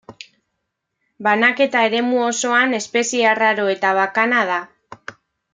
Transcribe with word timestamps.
Banaketa-eremu 1.27 2.23
osoan 2.29 2.75
espezie 2.81 3.31
arraro 3.35 3.69
eta 3.77 3.93
bakana 4.03 4.45
da. 4.55 4.61